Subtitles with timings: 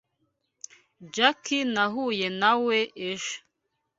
[1.13, 1.43] Jack
[1.73, 2.77] nahuye nawe
[3.09, 3.33] ejo.